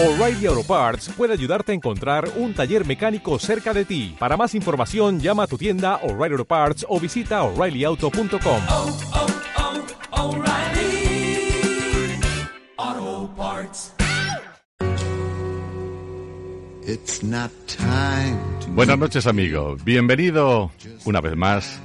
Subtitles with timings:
[0.00, 4.14] O'Reilly Auto Parts puede ayudarte a encontrar un taller mecánico cerca de ti.
[4.16, 8.62] Para más información, llama a tu tienda O'Reilly Auto Parts o visita oreillyauto.com.
[8.68, 9.26] oh, oh,
[17.66, 17.84] to
[18.68, 19.76] Buenas noches, amigo.
[19.84, 20.70] Bienvenido
[21.06, 21.80] una vez más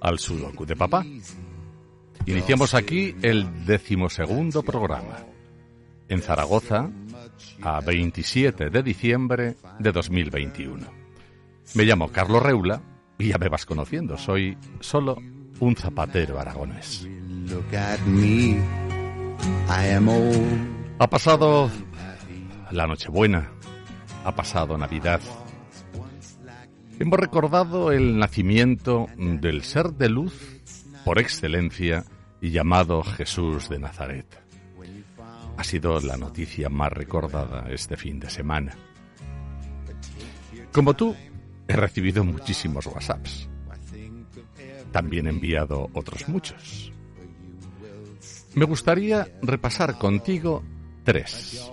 [0.00, 1.06] al Sudoku de Papá.
[2.26, 5.18] Iniciamos aquí el decimosegundo programa.
[6.08, 6.90] En Zaragoza,
[7.62, 10.86] a 27 de diciembre de 2021.
[11.74, 12.82] Me llamo Carlos Reula
[13.18, 14.18] y ya me vas conociendo.
[14.18, 15.16] Soy solo
[15.60, 17.06] un zapatero aragonés.
[20.98, 21.70] Ha pasado
[22.70, 23.50] la Nochebuena,
[24.24, 25.20] ha pasado Navidad.
[26.98, 30.60] Hemos recordado el nacimiento del ser de luz
[31.04, 32.04] por excelencia
[32.40, 34.43] y llamado Jesús de Nazaret.
[35.56, 38.76] Ha sido la noticia más recordada este fin de semana.
[40.72, 41.14] Como tú,
[41.68, 43.48] he recibido muchísimos WhatsApps.
[44.92, 46.92] También he enviado otros muchos.
[48.54, 50.62] Me gustaría repasar contigo
[51.04, 51.70] tres.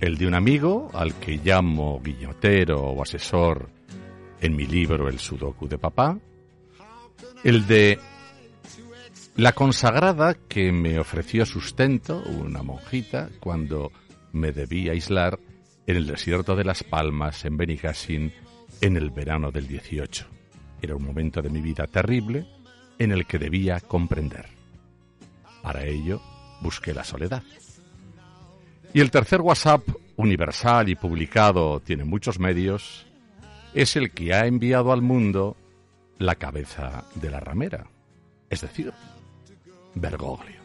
[0.00, 3.70] El de un amigo al que llamo guillotero o asesor
[4.40, 6.18] en mi libro El Sudoku de Papá.
[7.42, 7.98] El de
[9.36, 13.92] la consagrada que me ofreció sustento, una monjita, cuando
[14.32, 15.38] me debí aislar
[15.86, 18.32] en el desierto de Las Palmas, en Benicassin,
[18.80, 20.26] en el verano del 18.
[20.80, 22.46] Era un momento de mi vida terrible
[22.98, 24.46] en el que debía comprender.
[25.62, 26.22] Para ello,
[26.62, 27.42] busqué la soledad.
[28.94, 33.06] Y el tercer WhatsApp, universal y publicado, tiene muchos medios,
[33.74, 35.58] es el que ha enviado al mundo
[36.18, 37.86] la cabeza de la ramera,
[38.48, 38.94] es decir,
[39.96, 40.60] Bergoglio.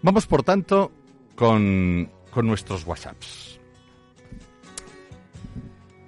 [0.00, 0.90] Vamos, por tanto,
[1.34, 3.60] con, con nuestros WhatsApps.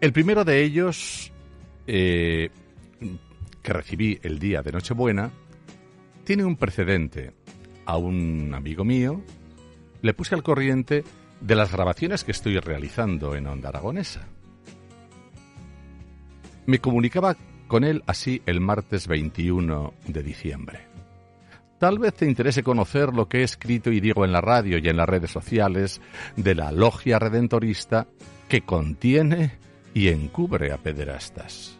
[0.01, 1.33] El primero de ellos,
[1.87, 2.51] eh,
[3.63, 5.31] que recibí el día de Nochebuena,
[6.25, 7.33] tiene un precedente.
[7.87, 9.21] A un amigo mío
[10.01, 11.05] le puse al corriente
[11.41, 14.27] de las grabaciones que estoy realizando en Onda Aragonesa.
[16.67, 17.37] Me comunicaba
[17.67, 20.94] con él así el martes 21 de diciembre.
[21.85, 24.89] Tal vez te interese conocer lo que he escrito y digo en la radio y
[24.89, 26.01] en las redes sociales
[26.35, 28.07] de la logia redentorista
[28.49, 29.59] que contiene
[29.93, 31.79] y encubre a pederastas.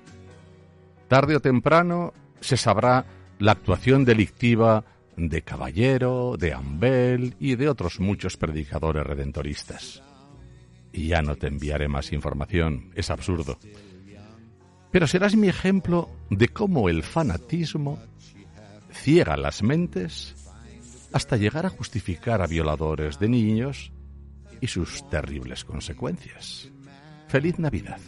[1.09, 3.07] Tarde o temprano se sabrá
[3.39, 4.85] la actuación delictiva
[5.17, 10.03] de Caballero, de Ambel y de otros muchos predicadores redentoristas.
[10.93, 13.59] Y ya no te enviaré más información, es absurdo.
[14.91, 17.99] Pero serás mi ejemplo de cómo el fanatismo
[18.95, 20.35] ciega las mentes
[21.13, 23.93] hasta llegar a justificar a violadores de niños
[24.61, 26.71] y sus terribles consecuencias.
[27.29, 27.99] Feliz Navidad.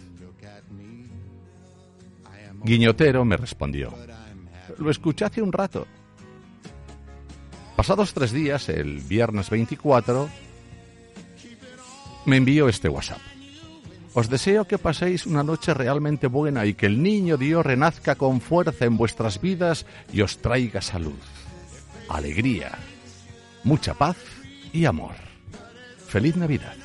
[2.63, 3.95] Guiñotero me respondió.
[4.79, 5.87] Lo escuché hace un rato.
[7.77, 10.29] Pasados tres días, el viernes 24,
[12.25, 13.21] me envió este WhatsApp.
[14.17, 18.41] Os deseo que paséis una noche realmente buena y que el niño Dios renazca con
[18.41, 21.21] fuerza en vuestras vidas y os traiga salud,
[22.09, 22.73] alegría,
[23.63, 24.17] mucha paz
[24.73, 25.13] y amor.
[26.09, 26.77] Feliz Navidad.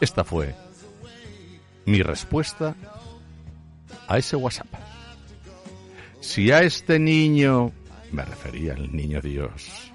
[0.00, 0.54] Esta fue
[1.84, 2.76] mi respuesta
[4.06, 4.72] a ese WhatsApp.
[6.20, 7.72] Si a este niño,
[8.12, 9.90] me refería al niño Dios,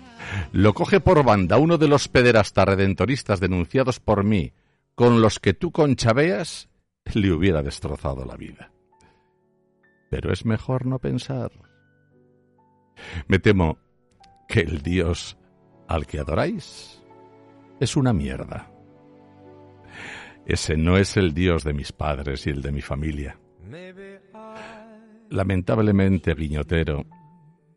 [0.51, 4.51] lo coge por banda uno de los pederastas redentoristas denunciados por mí,
[4.95, 6.69] con los que tú conchabeas,
[7.13, 8.71] le hubiera destrozado la vida.
[10.09, 11.51] Pero es mejor no pensar.
[13.27, 13.77] Me temo
[14.47, 15.37] que el Dios
[15.87, 17.03] al que adoráis
[17.79, 18.71] es una mierda.
[20.45, 23.37] Ese no es el Dios de mis padres y el de mi familia.
[25.29, 27.05] Lamentablemente, guiñotero,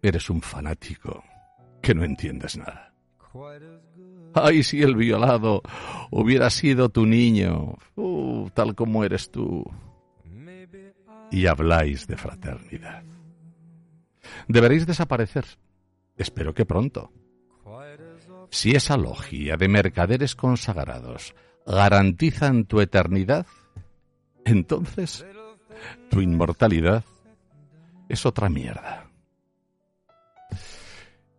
[0.03, 1.25] eres un fanático
[1.83, 2.95] que no entiendes nada.
[4.43, 5.63] Ay, si el violado
[6.11, 9.65] hubiera sido tu niño, uh, tal como eres tú.
[11.31, 13.03] Y habláis de fraternidad.
[14.47, 15.45] Deberéis desaparecer.
[16.17, 17.13] Espero que pronto.
[18.51, 21.35] Si esa logia de mercaderes consagrados
[21.67, 23.47] garantizan tu eternidad,
[24.45, 25.27] entonces
[26.09, 27.05] tu inmortalidad
[28.09, 29.07] es otra mierda.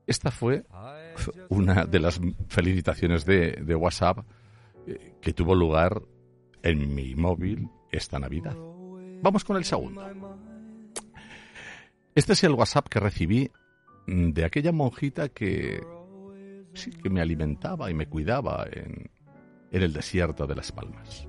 [0.06, 0.64] Esta fue
[1.50, 4.20] una de las felicitaciones de, WhatsApp
[4.88, 6.02] eh, que tuvo lugar
[6.64, 8.56] en mi móvil esta Navidad.
[9.22, 10.02] Vamos con el segundo.
[12.16, 13.52] Este es el WhatsApp que recibí
[14.08, 15.82] de aquella monjita que
[16.74, 19.10] sí, que me alimentaba y me cuidaba en,
[19.72, 21.28] en el desierto de las Palmas.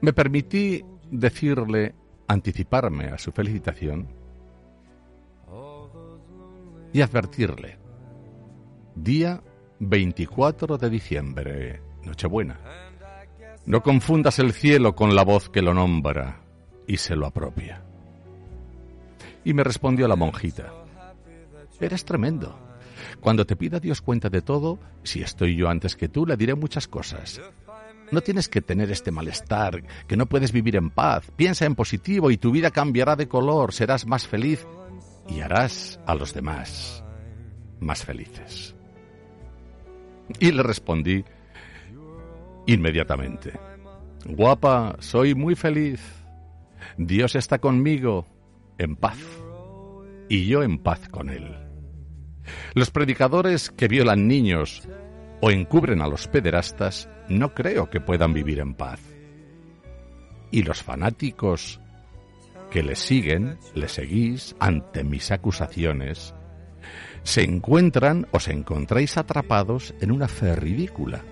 [0.00, 1.94] Me permití decirle,
[2.28, 4.08] anticiparme a su felicitación
[6.96, 7.76] y advertirle,
[8.94, 9.42] día
[9.80, 12.58] 24 de diciembre, Nochebuena,
[13.66, 16.40] no confundas el cielo con la voz que lo nombra
[16.86, 17.82] y se lo apropia.
[19.44, 20.72] Y me respondió la monjita,
[21.78, 22.58] eres tremendo.
[23.20, 26.54] Cuando te pida Dios cuenta de todo, si estoy yo antes que tú, le diré
[26.54, 27.42] muchas cosas.
[28.10, 31.30] No tienes que tener este malestar, que no puedes vivir en paz.
[31.36, 34.66] Piensa en positivo y tu vida cambiará de color, serás más feliz
[35.28, 37.04] y harás a los demás
[37.80, 38.74] más felices.
[40.40, 41.24] Y le respondí
[42.66, 43.52] inmediatamente,
[44.24, 46.00] guapa, soy muy feliz.
[46.96, 48.26] Dios está conmigo
[48.78, 49.18] en paz
[50.28, 51.56] y yo en paz con Él.
[52.74, 54.88] Los predicadores que violan niños
[55.40, 59.00] o encubren a los pederastas no creo que puedan vivir en paz.
[60.50, 61.80] Y los fanáticos
[62.76, 66.34] que le siguen, le seguís ante mis acusaciones,
[67.22, 71.24] se encuentran, os encontráis atrapados en una fe ridícula.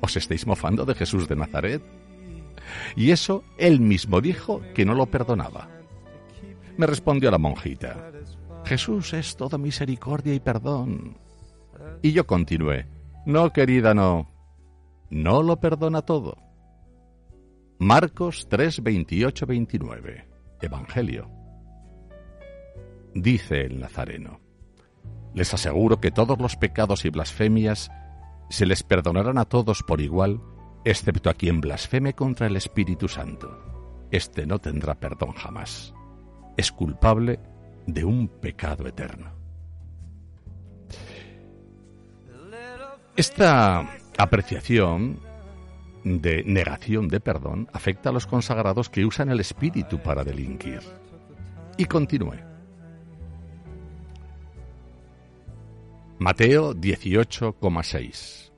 [0.00, 1.82] Os estáis mofando de Jesús de Nazaret.
[2.96, 5.68] Y eso él mismo dijo que no lo perdonaba.
[6.78, 8.10] Me respondió la monjita,
[8.64, 11.18] Jesús es toda misericordia y perdón.
[12.00, 12.86] Y yo continué,
[13.26, 14.30] no, querida, no.
[15.10, 16.38] No lo perdona todo.
[17.78, 20.33] Marcos 3, 28, 29.
[20.60, 21.30] Evangelio.
[23.14, 24.40] Dice el Nazareno.
[25.34, 27.90] Les aseguro que todos los pecados y blasfemias
[28.50, 30.40] se les perdonarán a todos por igual,
[30.84, 34.06] excepto a quien blasfeme contra el Espíritu Santo.
[34.10, 35.94] Este no tendrá perdón jamás.
[36.56, 37.40] Es culpable
[37.86, 39.32] de un pecado eterno.
[43.16, 45.20] Esta apreciación
[46.04, 50.80] de negación de perdón afecta a los consagrados que usan el espíritu para delinquir.
[51.76, 52.36] Y continúe.
[56.18, 58.52] Mateo 18,6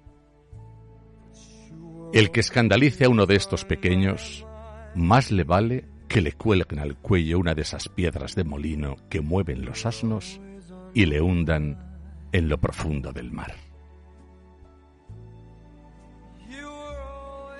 [2.12, 4.46] El que escandalice a uno de estos pequeños,
[4.94, 9.20] más le vale que le cuelguen al cuello una de esas piedras de molino que
[9.20, 10.40] mueven los asnos
[10.94, 11.98] y le hundan
[12.32, 13.54] en lo profundo del mar.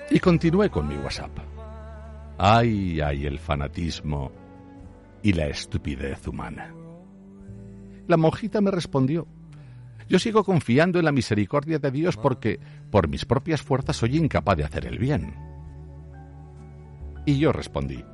[0.09, 1.37] Y continué con mi WhatsApp.
[2.37, 4.31] Ay, ay, el fanatismo
[5.21, 6.73] y la estupidez humana.
[8.07, 9.27] La monjita me respondió,
[10.07, 12.59] yo sigo confiando en la misericordia de Dios porque
[12.89, 15.33] por mis propias fuerzas soy incapaz de hacer el bien.
[17.25, 18.05] Y yo respondí,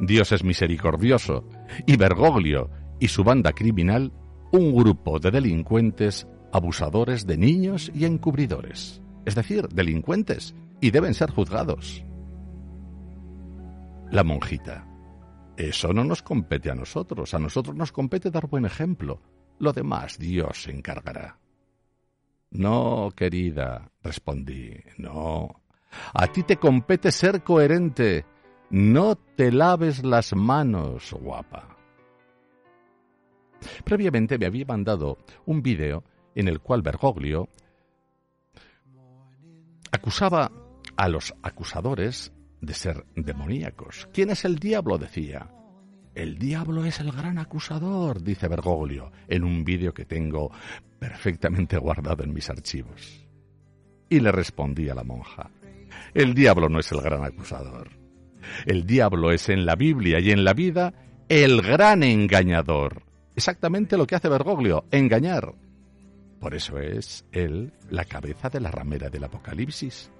[0.00, 1.48] Dios es misericordioso
[1.86, 2.70] y Bergoglio
[3.00, 4.12] y su banda criminal
[4.52, 11.30] un grupo de delincuentes abusadores de niños y encubridores, es decir, delincuentes, y deben ser
[11.30, 12.04] juzgados.
[14.10, 14.86] La monjita,
[15.56, 19.20] eso no nos compete a nosotros, a nosotros nos compete dar buen ejemplo,
[19.58, 21.38] lo demás Dios se encargará.
[22.50, 25.62] No, querida, respondí, no.
[26.14, 28.24] A ti te compete ser coherente.
[28.70, 31.76] No te laves las manos, guapa.
[33.84, 36.04] Previamente me había mandado un vídeo
[36.34, 37.48] en el cual Bergoglio
[39.90, 40.50] acusaba
[40.98, 44.08] a los acusadores de ser demoníacos.
[44.12, 44.98] ¿Quién es el diablo?
[44.98, 45.48] decía.
[46.14, 50.50] El diablo es el gran acusador, dice Bergoglio, en un vídeo que tengo
[50.98, 53.24] perfectamente guardado en mis archivos.
[54.08, 55.50] Y le respondí a la monja,
[56.14, 57.90] el diablo no es el gran acusador.
[58.66, 60.94] El diablo es en la Biblia y en la vida
[61.28, 63.04] el gran engañador.
[63.36, 65.54] Exactamente lo que hace Bergoglio, engañar.
[66.40, 70.10] Por eso es él la cabeza de la ramera del Apocalipsis.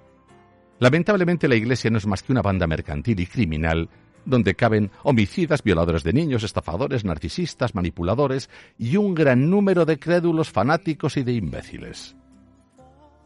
[0.79, 3.89] Lamentablemente la Iglesia no es más que una banda mercantil y criminal
[4.25, 10.49] donde caben homicidas, violadores de niños, estafadores, narcisistas, manipuladores y un gran número de crédulos
[10.49, 12.15] fanáticos y de imbéciles.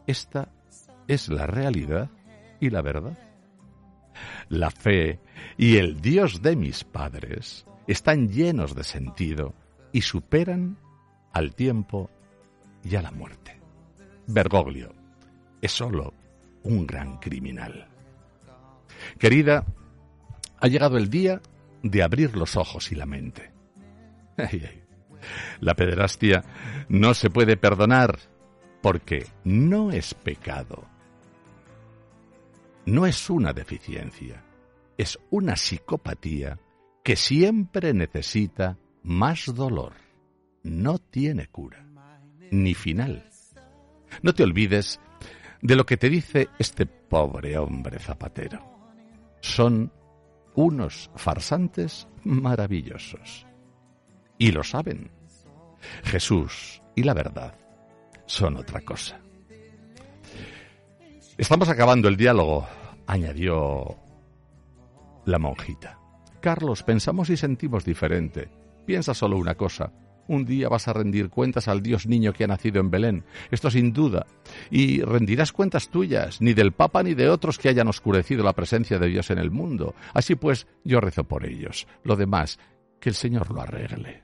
[0.07, 0.49] Esta
[1.07, 2.09] es la realidad
[2.59, 3.17] y la verdad.
[4.49, 5.19] La fe
[5.57, 9.53] y el Dios de mis padres están llenos de sentido
[9.91, 10.77] y superan
[11.33, 12.09] al tiempo
[12.83, 13.59] y a la muerte.
[14.27, 14.93] Bergoglio
[15.61, 16.13] es solo
[16.63, 17.87] un gran criminal.
[19.19, 19.65] Querida
[20.59, 21.41] ha llegado el día
[21.81, 23.51] de abrir los ojos y la mente.
[25.61, 26.43] La pederastia
[26.89, 28.19] no se puede perdonar
[28.81, 30.85] porque no es pecado.
[32.85, 34.43] No es una deficiencia,
[34.97, 36.59] es una psicopatía
[37.03, 39.93] que siempre necesita más dolor.
[40.63, 41.85] no tiene cura,
[42.51, 43.29] ni final.
[44.21, 45.01] No te olvides
[45.63, 48.59] de lo que te dice este pobre hombre zapatero.
[49.39, 49.91] Son
[50.55, 53.47] unos farsantes maravillosos.
[54.37, 55.09] Y lo saben.
[56.03, 57.55] Jesús y la verdad
[58.25, 59.19] son otra cosa.
[61.37, 62.67] Estamos acabando el diálogo,
[63.07, 63.97] añadió
[65.25, 65.97] la monjita.
[66.41, 68.49] Carlos, pensamos y sentimos diferente.
[68.85, 69.93] Piensa solo una cosa.
[70.27, 73.69] Un día vas a rendir cuentas al Dios niño que ha nacido en Belén, esto
[73.69, 74.25] sin duda,
[74.71, 78.99] y rendirás cuentas tuyas, ni del Papa ni de otros que hayan oscurecido la presencia
[78.99, 79.95] de Dios en el mundo.
[80.13, 81.87] Así pues, yo rezo por ellos.
[82.03, 82.59] Lo demás,
[82.99, 84.23] que el Señor lo arregle.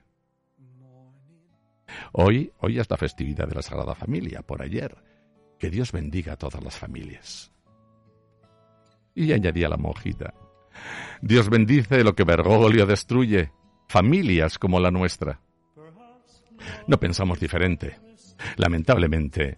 [2.14, 4.96] Hoy, hoy es la festividad de la Sagrada Familia, por ayer.
[5.58, 7.52] Que Dios bendiga a todas las familias.
[9.14, 10.34] Y añadía la monjita,
[11.22, 13.52] Dios bendice lo que Bergoglio destruye,
[13.88, 15.42] familias como la nuestra.
[16.88, 17.98] No pensamos diferente.
[18.58, 19.58] Lamentablemente,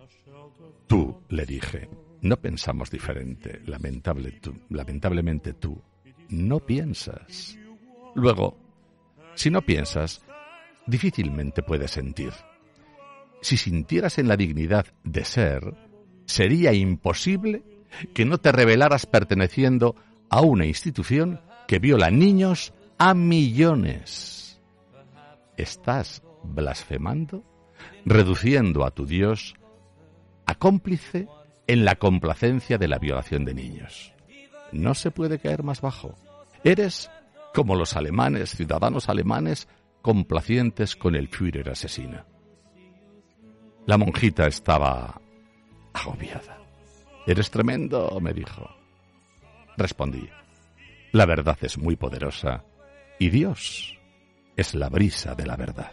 [0.88, 1.90] tú, le dije,
[2.22, 3.62] no pensamos diferente.
[3.66, 5.82] Lamentable tú, lamentablemente tú,
[6.30, 7.58] no piensas.
[8.16, 8.58] Luego,
[9.36, 10.22] si no piensas,
[10.86, 12.34] difícilmente puedes sentir.
[13.42, 15.74] Si sintieras en la dignidad de ser,
[16.26, 17.64] sería imposible
[18.14, 19.96] que no te revelaras perteneciendo
[20.30, 24.62] a una institución que viola niños a millones.
[25.58, 27.44] Estás blasfemando,
[28.06, 29.56] reduciendo a tu Dios
[30.46, 31.28] a cómplice
[31.68, 34.14] en la complacencia de la violación de niños.
[34.72, 36.16] No se puede caer más bajo.
[36.64, 37.10] Eres
[37.54, 39.68] como los alemanes, ciudadanos alemanes,
[40.02, 42.26] complacientes con el Führer asesino.
[43.86, 45.20] La monjita estaba
[45.94, 46.58] agobiada.
[47.28, 48.70] Eres tremendo, me dijo.
[49.78, 50.28] Respondí,
[51.12, 52.64] la verdad es muy poderosa
[53.20, 53.98] y Dios
[54.56, 55.92] es la brisa de la verdad.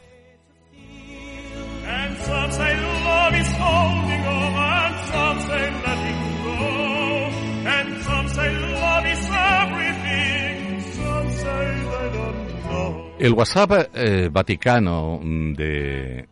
[13.19, 16.29] El WhatsApp eh, vaticano de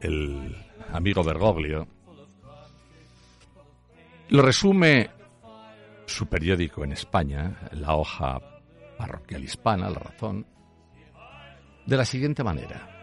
[0.00, 0.56] el
[0.92, 1.88] amigo Bergoglio
[4.28, 5.10] lo resume
[6.06, 8.40] su periódico en España, la hoja
[8.96, 10.46] parroquial hispana, La Razón,
[11.84, 12.93] de la siguiente manera.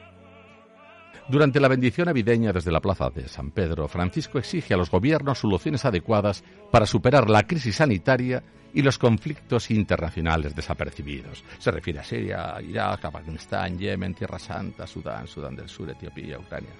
[1.31, 5.39] Durante la bendición navideña desde la plaza de San Pedro, Francisco exige a los gobiernos
[5.39, 11.41] soluciones adecuadas para superar la crisis sanitaria y los conflictos internacionales desapercibidos.
[11.57, 16.71] Se refiere a Siria, Irak, Afganistán, Yemen, Tierra Santa, Sudán, Sudán del Sur, Etiopía, Ucrania.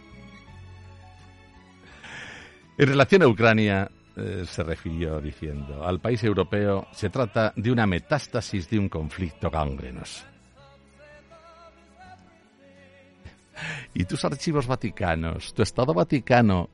[2.77, 7.87] En relación a Ucrania, eh, se refirió diciendo, al país europeo se trata de una
[7.87, 10.25] metástasis de un conflicto gangrenoso.
[13.93, 16.69] Y tus archivos vaticanos, tu Estado Vaticano,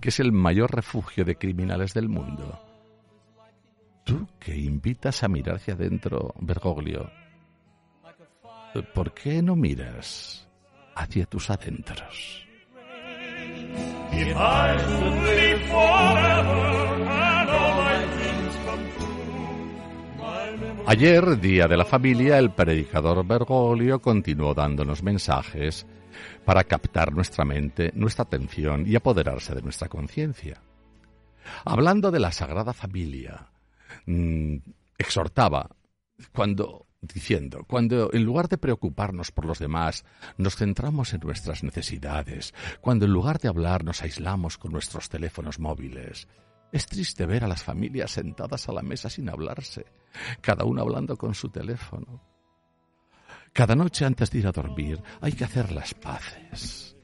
[0.00, 2.60] que es el mayor refugio de criminales del mundo.
[4.04, 7.10] Tú que invitas a mirar hacia adentro, Bergoglio,
[8.94, 10.48] ¿por qué no miras
[10.94, 12.46] hacia tus adentros?
[20.86, 25.86] Ayer, Día de la Familia, el predicador Bergoglio continuó dándonos mensajes
[26.44, 30.62] para captar nuestra mente, nuestra atención y apoderarse de nuestra conciencia.
[31.64, 33.50] Hablando de la Sagrada Familia,
[34.06, 34.56] mm,
[34.98, 35.70] exhortaba
[36.32, 40.04] cuando diciendo, cuando en lugar de preocuparnos por los demás,
[40.36, 45.58] nos centramos en nuestras necesidades, cuando en lugar de hablar nos aislamos con nuestros teléfonos
[45.58, 46.28] móviles,
[46.72, 49.86] es triste ver a las familias sentadas a la mesa sin hablarse,
[50.40, 52.29] cada uno hablando con su teléfono.
[53.52, 56.96] Cada noche antes de ir a dormir hay que hacer las paces.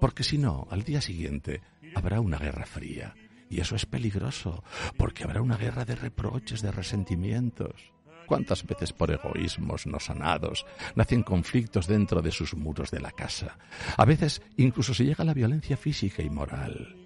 [0.00, 1.62] Porque si no, al día siguiente
[1.94, 3.14] habrá una guerra fría.
[3.48, 4.64] Y eso es peligroso,
[4.96, 7.92] porque habrá una guerra de reproches, de resentimientos.
[8.26, 10.66] ¿Cuántas veces por egoísmos no sanados
[10.96, 13.56] nacen conflictos dentro de sus muros de la casa?
[13.96, 16.96] A veces incluso se llega a la violencia física y moral.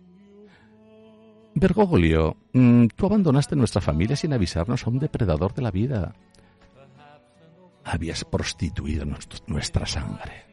[1.54, 6.14] Bergoglio, mm, tú abandonaste nuestra familia sin avisarnos a un depredador de la vida.
[7.92, 9.04] Habías prostituido
[9.48, 10.44] nuestra sangre.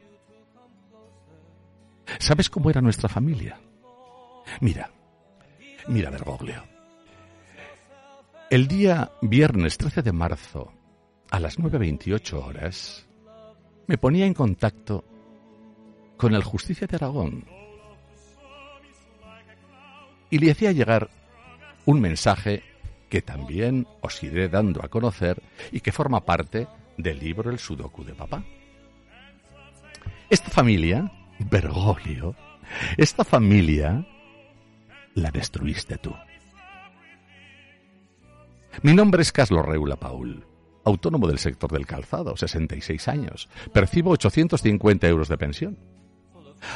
[2.18, 3.60] ¿Sabes cómo era nuestra familia?
[4.60, 4.90] Mira,
[5.86, 6.64] mira, Bergoglio.
[8.50, 10.72] El día viernes 13 de marzo,
[11.30, 13.06] a las 9.28 horas,
[13.86, 15.04] me ponía en contacto
[16.16, 17.44] con el Justicia de Aragón
[20.28, 21.08] y le hacía llegar
[21.86, 22.64] un mensaje
[23.08, 25.40] que también os iré dando a conocer
[25.70, 26.66] y que forma parte
[26.98, 28.44] del libro El Sudoku de Papá.
[30.28, 32.34] Esta familia, Bergoglio,
[32.98, 34.06] esta familia
[35.14, 36.14] la destruiste tú.
[38.82, 40.44] Mi nombre es Carlos Reula Paul,
[40.84, 43.48] autónomo del sector del calzado, 66 años.
[43.72, 45.78] Percibo 850 euros de pensión.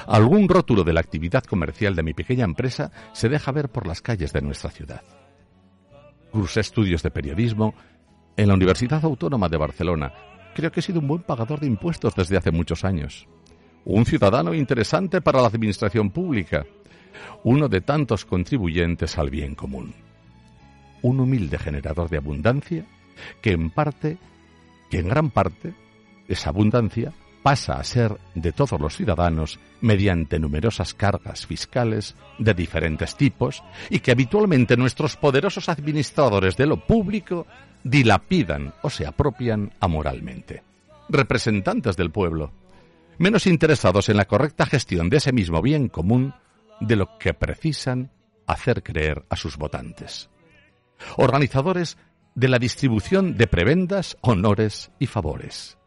[0.07, 4.01] Algún rótulo de la actividad comercial de mi pequeña empresa se deja ver por las
[4.01, 5.03] calles de nuestra ciudad.
[6.31, 7.75] Cursé estudios de periodismo
[8.37, 10.13] en la Universidad Autónoma de Barcelona.
[10.55, 13.27] Creo que he sido un buen pagador de impuestos desde hace muchos años.
[13.85, 16.65] Un ciudadano interesante para la administración pública.
[17.45, 19.95] Uno de tantos contribuyentes al bien común
[21.03, 22.87] un humilde generador de abundancia
[23.43, 24.17] que en parte,
[24.91, 25.75] que en gran parte,
[26.29, 27.13] esa abundancia
[27.43, 34.01] pasa a ser de todos los ciudadanos mediante numerosas cargas fiscales de diferentes tipos y
[34.01, 37.47] que habitualmente nuestros poderosos administradores de lo público
[37.83, 40.63] dilapidan o se apropian amoralmente.
[41.09, 42.53] Representantes del pueblo,
[43.19, 46.35] menos interesados en la correcta gestión de ese mismo bien común
[46.81, 48.11] de lo que precisan
[48.47, 50.31] hacer creer a sus votantes
[51.17, 51.99] organizadores
[52.35, 55.79] de la distribución de prebendas, honores y favores,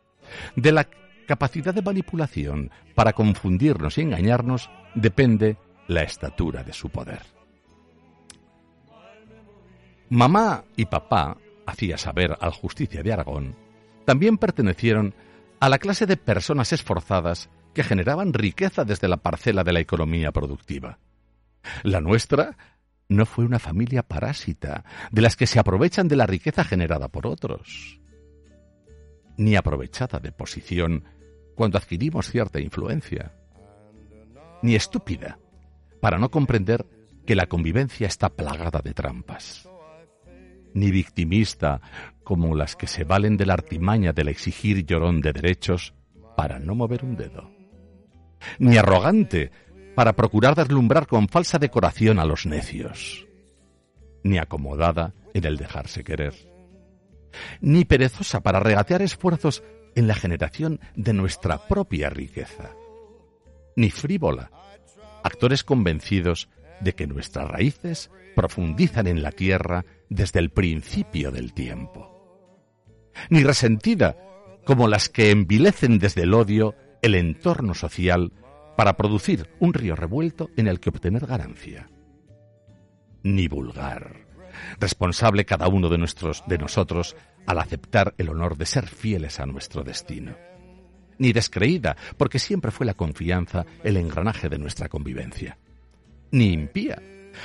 [0.56, 0.88] de la
[1.26, 7.22] capacidad de manipulación para confundirnos y engañarnos depende la estatura de su poder.
[10.10, 13.56] Mamá y papá, hacía saber al Justicia de Aragón,
[14.06, 15.16] también pertenecieron
[15.60, 20.32] a la clase de personas esforzadas que generaban riqueza desde la parcela de la economía
[20.32, 21.00] productiva.
[21.84, 22.56] La nuestra
[23.10, 27.28] no fue una familia parásita, de las que se aprovechan de la riqueza generada por
[27.28, 28.00] otros,
[29.38, 31.04] ni aprovechada de posición
[31.56, 33.32] cuando adquirimos cierta influencia,
[34.62, 35.40] ni estúpida,
[36.02, 36.86] para no comprender
[37.26, 39.68] que la convivencia está plagada de trampas,
[40.74, 41.82] ni victimista
[42.24, 45.94] como las que se valen de la artimaña del exigir llorón de derechos
[46.36, 47.50] para no mover un dedo,
[48.60, 49.52] ni arrogante
[49.96, 53.26] para procurar deslumbrar con falsa decoración a los necios,
[54.24, 56.36] ni acomodada en el dejarse querer,
[57.62, 59.64] ni perezosa para regatear esfuerzos
[59.96, 62.72] en la generación de nuestra propia riqueza,
[63.76, 64.52] ni frívola,
[65.24, 66.50] actores convencidos
[66.82, 74.18] de que nuestras raíces profundizan en la tierra desde el principio del tiempo, ni resentida
[74.66, 78.34] como las que envilecen desde el odio el entorno social
[78.76, 81.90] para producir un río revuelto en el que obtener ganancia.
[83.24, 84.25] Ni vulgar,
[84.80, 87.16] responsable cada uno de, nuestros, de nosotros
[87.46, 90.36] al aceptar el honor de ser fieles a nuestro destino.
[91.18, 95.58] Ni descreída, porque siempre fue la confianza el engranaje de nuestra convivencia.
[96.32, 97.02] Ni impía,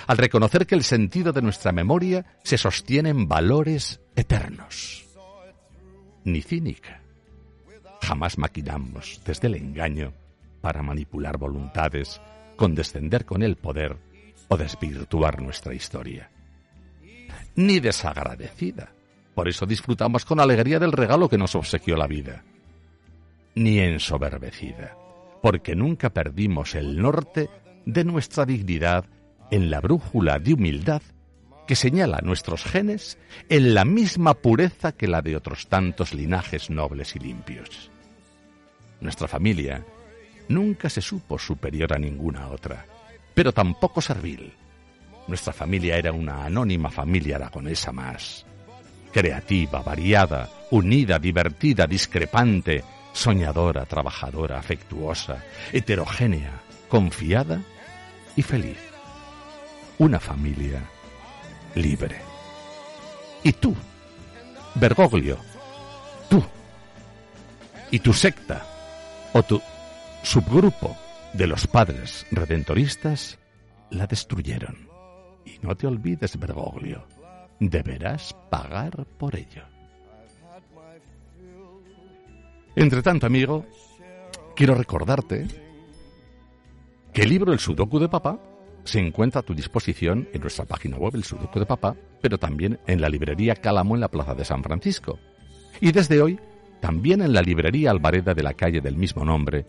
[0.07, 5.07] al reconocer que el sentido de nuestra memoria se sostiene en valores eternos.
[6.25, 7.01] Ni cínica.
[8.03, 10.13] Jamás maquinamos desde el engaño
[10.61, 12.21] para manipular voluntades,
[12.57, 13.97] condescender con el poder
[14.49, 16.31] o desvirtuar nuestra historia.
[17.57, 18.93] Ni desagradecida.
[19.35, 22.45] Por eso disfrutamos con alegría del regalo que nos obsequió la vida.
[23.55, 24.97] Ni ensoberbecida,
[25.43, 27.49] porque nunca perdimos el norte
[27.87, 29.05] de nuestra dignidad
[29.51, 31.03] en la brújula de humildad
[31.67, 33.17] que señala nuestros genes
[33.49, 37.91] en la misma pureza que la de otros tantos linajes nobles y limpios.
[39.01, 39.85] Nuestra familia
[40.49, 42.87] nunca se supo superior a ninguna otra,
[43.35, 44.53] pero tampoco servil.
[45.31, 48.45] Nuestra familia era una anónima familia aragonesa más,
[49.13, 57.63] creativa, variada, unida, divertida, discrepante, soñadora, trabajadora, afectuosa, heterogénea, confiada
[58.35, 58.77] y feliz.
[59.99, 60.83] Una familia
[61.77, 62.17] libre.
[63.45, 63.73] Y tú,
[64.75, 65.39] Bergoglio,
[66.29, 66.43] tú,
[67.93, 68.67] y tu secta,
[69.33, 69.63] o tu
[70.25, 70.97] subgrupo
[71.35, 73.39] de los padres redentoristas
[73.91, 74.90] la destruyeron.
[75.45, 77.05] Y no te olvides, Bergoglio,
[77.59, 79.63] deberás pagar por ello.
[82.77, 83.67] Entre tanto, amigo,
[84.55, 85.47] quiero recordarte
[87.13, 88.39] que el libro El Sudoku de Papá
[88.85, 92.79] se encuentra a tu disposición en nuestra página web, El Sudoku de Papá, pero también
[92.87, 95.19] en la librería Cálamo en la Plaza de San Francisco.
[95.81, 96.39] Y desde hoy,
[96.81, 99.67] también en la librería Alvareda de la calle del mismo nombre,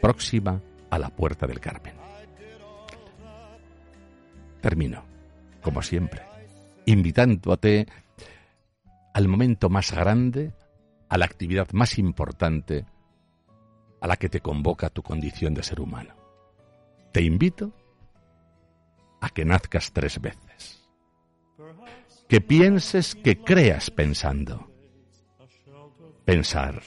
[0.00, 0.60] próxima
[0.90, 1.94] a la puerta del Carmen.
[4.60, 5.04] Termino,
[5.64, 6.22] como siempre,
[6.84, 7.86] invitándote
[9.14, 10.52] al momento más grande,
[11.08, 12.84] a la actividad más importante
[14.00, 16.14] a la que te convoca tu condición de ser humano.
[17.12, 17.72] Te invito
[19.20, 20.84] a que nazcas tres veces.
[22.28, 24.70] Que pienses, que creas pensando.
[26.24, 26.82] Pensar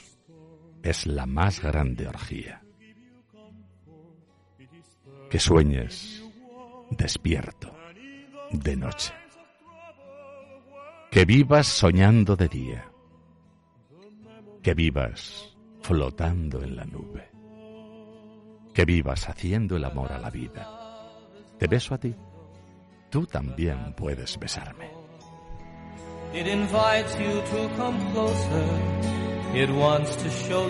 [0.82, 2.62] es la más grande orgía
[5.30, 6.24] Que sueñes
[6.90, 7.77] despierto
[8.50, 9.12] de noche.
[11.10, 12.90] Que vivas soñando de día.
[14.62, 17.30] Que vivas flotando en la nube.
[18.74, 20.68] Que vivas haciendo el amor a la vida.
[21.58, 22.14] Te beso a ti.
[23.10, 24.90] Tú también puedes besarme.
[26.34, 29.08] It invites you to come closer.
[29.54, 30.66] It wants to show